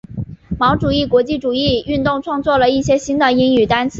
[0.57, 3.89] 毛主义国际主义运动创作了一些新的英语单词。